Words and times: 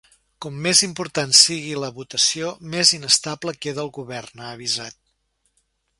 Com 0.43 0.55
més 0.67 0.79
important 0.87 1.35
sigui 1.39 1.75
la 1.83 1.91
votació 1.99 2.49
més 2.73 2.95
inestable 2.99 3.57
queda 3.67 3.85
el 3.87 3.95
Govern, 3.99 4.45
ha 4.47 4.55
avisat. 4.59 4.99